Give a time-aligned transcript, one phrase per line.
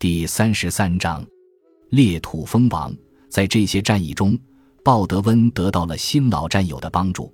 [0.00, 1.22] 第三十三章，
[1.90, 2.90] 裂土封王。
[3.28, 4.34] 在这些战役中，
[4.82, 7.30] 鲍德温得到了新老战友的帮助。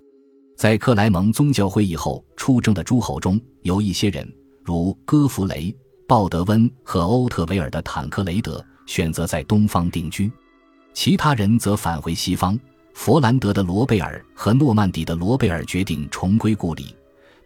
[0.57, 4.29] 在克莱蒙宗教会议后出征的诸侯中，有一些人，
[4.65, 5.73] 如戈弗雷、
[6.09, 10.29] 鲍德温和欧特维尔的坦克雷德，选择在东方定居；
[10.93, 12.59] 其他人则返回西方。
[12.95, 16.97] 佛兰德的罗贝尔和诺曼底的罗贝尔决定重归故里。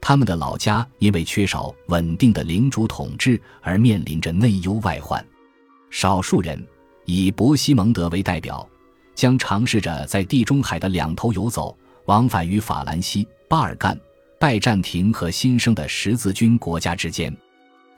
[0.01, 5.25] 他们的老家因为缺少稳定的领主统治而面临着内忧外患。
[5.91, 6.61] 少数人
[7.05, 8.69] 以伯西蒙德为代表，
[9.15, 11.77] 将尝试着在地中海的两头游走，
[12.07, 13.99] 往返于法兰西、巴尔干、
[14.39, 17.37] 拜占庭和新生的十字军国家之间。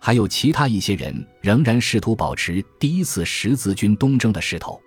[0.00, 4.80] 还有其他一些人仍然试图保持第一次十字军东征的势头。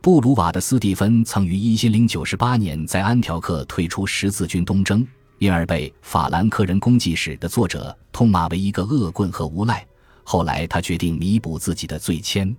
[0.00, 5.06] 布鲁瓦的斯蒂芬曾于一千零九十八年在安条克退出十字军东征。
[5.42, 9.84] 因而被《法兰克人功绩史》的作者痛骂为一个恶棍和无赖。
[10.22, 12.54] 后来，他决定弥补自己的罪愆。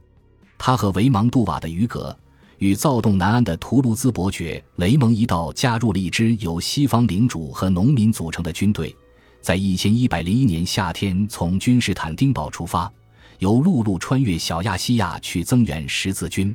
[0.57, 2.13] 他和维芒杜瓦的余格
[2.57, 8.93] 与躁动南安的图卢兹伯爵雷蒙一道加入了一支由西方领主和农民组成的军队，
[9.39, 12.91] 在一千一百零一年夏天从君士坦丁堡出发，
[13.39, 16.53] 由陆路穿越小亚细亚去增援十字军。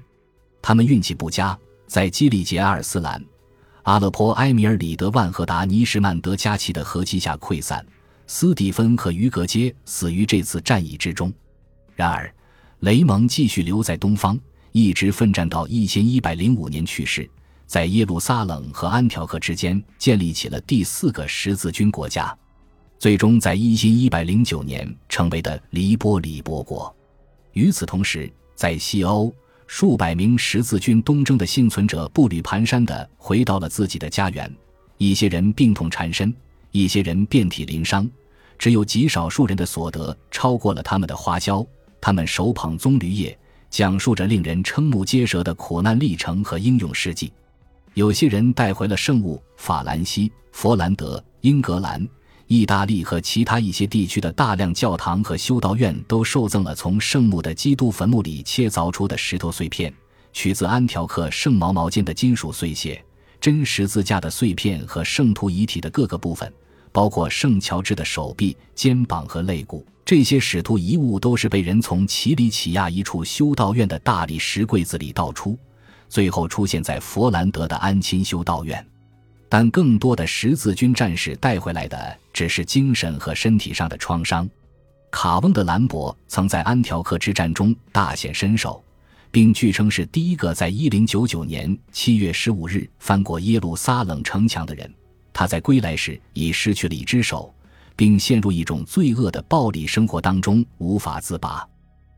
[0.61, 3.25] 他们运气不佳，在基利杰阿尔斯兰。
[3.89, 7.83] 阿勒颇埃米尔里德万和达尼什曼德加奇的合击下溃散，
[8.27, 11.33] 斯蒂芬和于格街死于这次战役之中。
[11.97, 12.31] 然而，
[12.81, 14.39] 雷蒙继续留在东方，
[14.73, 17.27] 一直奋战到一千一百零五年去世，
[17.67, 22.37] 在耶路撒冷和安条克之间建立起了第四个十字军国家，
[22.99, 26.95] 最终在一千一百零九年成为的黎波里伯国。
[27.53, 29.35] 与此同时，在西欧。
[29.69, 34.51] 数百名十字军东征的幸存者步履蹒跚地回到了自己的家园，
[34.97, 36.35] 一些人病痛缠身，
[36.73, 38.09] 一些人遍体鳞伤，
[38.59, 41.65] 只有极少数人的所得超过了他们的花销。
[42.01, 47.31] 他们手捧棕榈叶，讲述着令人瞠目结舌的苦难历程和英勇事迹。
[47.93, 52.09] 有些人带回了圣物，法兰西、佛兰德、英格兰。
[52.49, 59.93] 意大利和其他一些地区的大量教堂和修道院都受赠了从圣墓的基督坟墓里切凿出的石头碎片、
[60.33, 63.05] 取自安条克圣毛毛尖的金属碎屑、
[63.39, 66.51] 真十字架的碎片和圣徒遗体的各个部分，
[66.91, 69.87] 包括圣乔治的手臂、肩膀和肋骨。
[70.07, 75.59] 这些使徒遗物都是被人从奇里乞亚一处修道院的大理石柜子里盗出，
[76.09, 78.83] 最后出现在佛兰德的安亲修道院。
[79.49, 84.49] 但更多的十字军战士带回来的只是精神和身体上的创伤。
[85.11, 88.85] 卡翁的兰博曾在安条克之战中大显身手，
[89.31, 94.93] 并据称是第一个在1099年7月15日翻过耶路撒冷城墙的人。
[95.33, 97.55] 他在归来时已失去了一只手，
[97.97, 101.67] 并陷入一种罪恶的暴力生活当中无法自拔。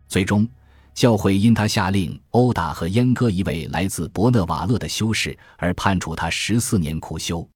[0.09, 0.49] 最终。
[0.95, 7.49] 教会因他下令殴打和阉割一位来自伯讷瓦勒的修士而判处他十四年苦修。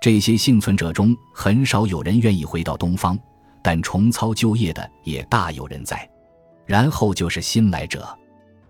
[0.00, 3.18] 这些幸存者中很少有人愿意回到东方，
[3.62, 6.08] 但重操旧业的也大有人在。
[6.66, 8.06] 然后就是新来者。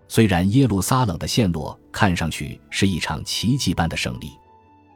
[0.07, 4.31] 虽然耶路撒冷的陷落看上去是一场奇迹般的胜利，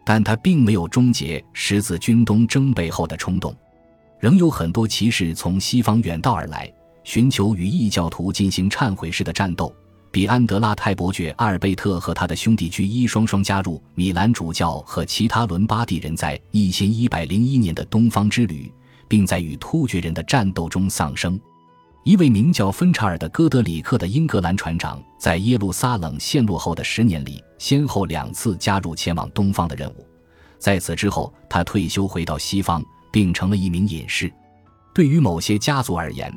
[0.06, 3.56] 但他并没有终结十字军东征背后的冲动。
[4.20, 6.72] 仍有很多骑士从西方远道而来。
[7.08, 9.74] 寻求与异教徒进行忏悔式的战斗。
[10.12, 18.70] 比安德拉泰伯爵阿尔贝特和他的兄弟居一双双加入米兰主教和其他伦巴第人在一千一百零一年的东方之旅，
[19.08, 21.40] 并在与突厥人的战斗中丧生。
[22.04, 30.06] 一位名叫芬查尔的哥德里克的英格兰船长，在耶路撒冷陷落后的十年里，先后两次加入前往东方的任务。
[30.60, 34.30] 在此之后，他退休回到西方，并成了一名隐士。
[34.94, 36.34] 对于某些家族而言，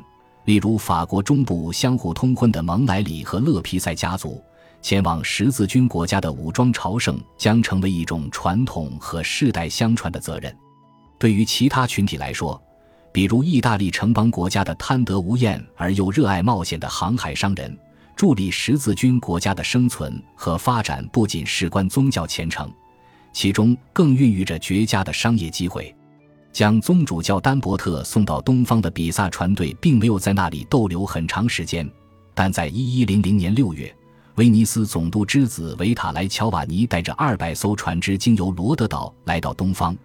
[0.51, 4.43] 例如，法国中部相互通婚的蒙莱里和勒皮塞家族
[4.81, 10.53] 前往十字军国家的武装朝圣将成为一种传统和世代相传的责任。
[11.17, 12.61] 对于其他群体来说，
[13.13, 17.73] 比如意大利城邦国家的贪得无厌而又热爱冒险的航海商人，
[18.17, 22.69] 助力十字军国家的生存和发展不仅事关宗教虔诚，
[23.31, 25.95] 其中更孕育着绝佳的商业机会。
[26.51, 31.89] 将宗主教丹伯特送到东方的比萨船队，并没有在那里逗留很长时间。
[32.33, 33.95] 但在1100年6月，
[34.35, 39.95] 威尼斯总督之子维塔莱乔瓦尼带着200艘船只经由罗德岛来到东方，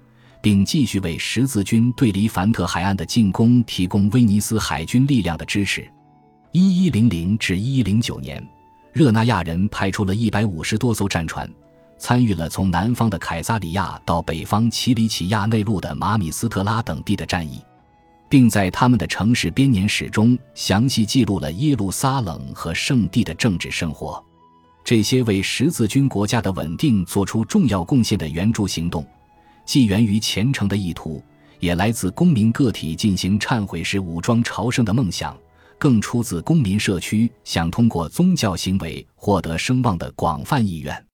[0.41, 5.89] 并继续为十字军对黎凡特海岸的进攻提供威尼斯海军力量的支持。
[6.53, 8.49] 1100至1109年，
[8.93, 11.49] 热那亚人派出了一百五十多艘战船。
[11.99, 17.63] 参与了从南方的凯撒里亚到北方奇里乞亚内陆的马米斯特拉等地的战役。
[18.29, 24.23] 并在他们的城市编年史中详细记录了耶路撒冷和圣地的政治生活。
[24.85, 29.05] 这些为十字军国家的稳定做出重要贡献的援助行动，
[29.65, 31.23] 既源于虔诚的意图，
[31.59, 35.37] 也来自公民个体进行忏悔式武装朝圣的梦想，
[35.79, 41.05] 更出自公民社区想通过宗教行为获得声望的广泛意愿。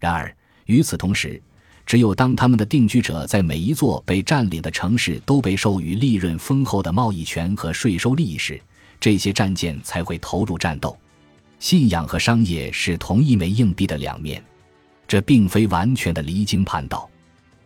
[0.00, 0.34] 然而，
[0.66, 1.40] 与此同时，
[1.86, 8.60] 只有当他们的定居者在每一座被占领的城市都被授予利润丰厚的贸易权和税收利益时，
[8.98, 10.96] 这些战舰才会投入战斗。
[11.58, 14.42] 信仰和商业是同一枚硬币的两面，
[15.06, 17.08] 这并非完全的离经叛道。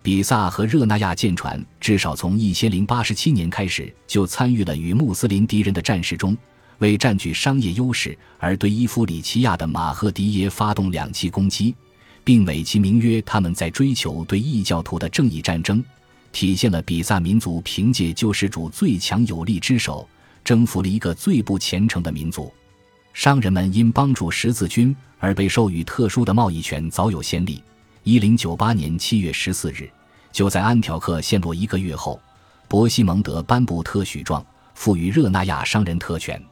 [0.02, 6.36] 比萨和热那亚舰船至少从一千零八十七年开始就参与了与穆斯林敌人的战事中，
[6.78, 11.74] 为占据商业优势而对伊夫里奇亚的马赫迪耶发动两栖攻击，
[12.24, 15.84] 并美其名曰他们在追求对异教徒的正义战争，
[16.32, 20.08] 体现了比萨民族凭借救世主最强有力之手
[20.42, 22.52] 征服了一个最不虔诚的民族。
[23.12, 27.62] 商人们因帮助十字军而被授予特殊的贸易权早有先例。
[28.02, 29.88] 一零九八年七月十四日，
[30.32, 32.20] 就在安条克陷落一个月后，
[32.68, 34.44] 伯西蒙德颁布特许状，
[34.74, 36.42] 赋予热那亚商人特权，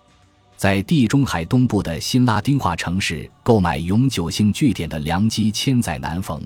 [0.63, 6.41] 在地中海东部的新拉丁化城市购买永久性据点的良机千载难逢，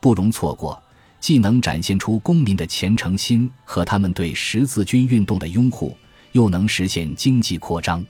[0.00, 0.82] 不容错过。
[1.20, 5.96] 既能展现出公民的虔诚心和他们对十字军运动的拥护，
[6.32, 8.04] 又能实现经济扩张。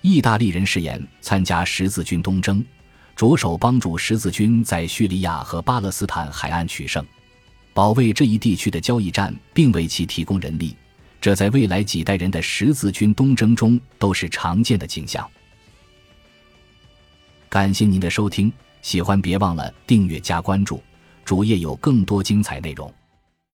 [0.00, 2.64] 意大利人誓言参加十字军东征，
[3.14, 7.04] 着手帮助十字军在叙利亚和巴勒斯坦海岸取胜，
[7.74, 10.74] 保卫这一地区的交易站，并为其提供人力。
[11.24, 15.26] 这在未来几代人的十字军东征中都是常见的景象。
[17.48, 20.82] 感谢您的收听，喜欢别忘了订阅加关注，
[21.24, 22.92] 主页有更多精彩内容。